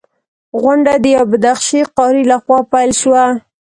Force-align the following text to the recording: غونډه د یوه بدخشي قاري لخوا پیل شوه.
غونډه 0.61 0.93
د 1.03 1.05
یوه 1.15 1.27
بدخشي 1.31 1.81
قاري 1.97 2.23
لخوا 2.31 2.59
پیل 2.71 2.91
شوه. 3.01 3.23